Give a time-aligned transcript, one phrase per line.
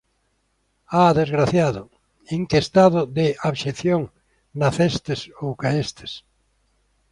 [1.01, 1.83] Ah, desgraciado,
[2.33, 4.01] en que estado de abxección
[4.61, 6.11] nacestes ou caestes!